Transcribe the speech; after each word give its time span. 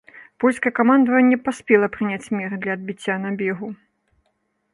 Польскае 0.43 0.71
камандаванне 0.79 1.37
паспела 1.49 1.91
прыняць 1.99 2.31
меры 2.41 2.55
для 2.65 2.71
адбіцця 2.79 3.15
набегу. 3.27 3.67